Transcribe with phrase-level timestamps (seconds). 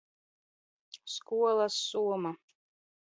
[1.15, 2.31] Skolas soma